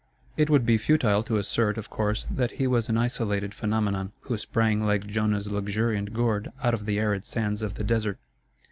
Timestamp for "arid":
6.97-7.27